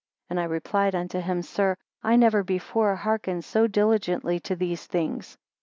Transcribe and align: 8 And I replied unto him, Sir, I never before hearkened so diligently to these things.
8 0.31 0.31
And 0.31 0.39
I 0.39 0.45
replied 0.45 0.95
unto 0.95 1.19
him, 1.19 1.43
Sir, 1.43 1.77
I 2.01 2.15
never 2.15 2.41
before 2.43 2.95
hearkened 2.95 3.45
so 3.45 3.67
diligently 3.67 4.39
to 4.39 4.55
these 4.55 4.87
things. 4.87 5.37